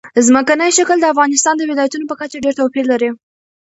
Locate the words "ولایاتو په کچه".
1.69-2.37